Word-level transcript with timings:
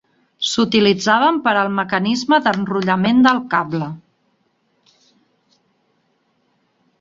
S'utilitzaven 0.51 1.35
per 1.47 1.51
al 1.63 1.69
mecanisme 1.79 2.39
d'enrotllament 2.45 3.21
del 3.27 3.43
cable. 3.53 3.91